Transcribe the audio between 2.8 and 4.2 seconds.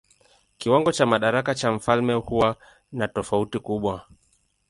na tofauti kubwa.